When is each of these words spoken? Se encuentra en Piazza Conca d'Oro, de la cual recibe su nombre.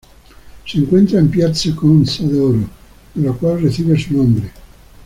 Se 0.65 0.79
encuentra 0.79 1.19
en 1.19 1.29
Piazza 1.29 1.75
Conca 1.75 2.23
d'Oro, 2.23 2.67
de 3.13 3.21
la 3.23 3.33
cual 3.33 3.61
recibe 3.61 3.99
su 3.99 4.17
nombre. 4.17 4.51